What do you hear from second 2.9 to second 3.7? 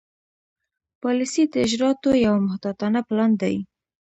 پلان دی.